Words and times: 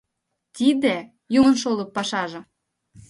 Тиде— 0.55 0.95
Юмын 1.39 1.55
шолып 1.61 1.89
пашаже. 1.95 2.41